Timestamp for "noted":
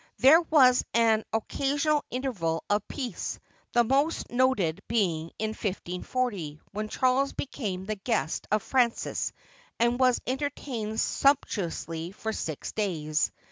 4.31-4.81